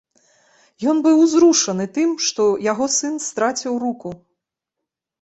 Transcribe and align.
Ён 0.93 0.97
быў 1.07 1.15
узрушаны 1.25 1.85
тым, 1.99 2.17
што 2.31 2.49
яго 2.71 2.91
сын 2.99 3.23
страціў 3.29 3.73
руку. 3.89 4.09